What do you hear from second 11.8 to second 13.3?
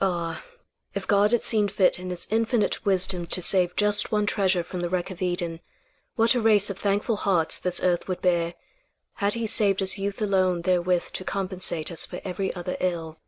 us for every other ill.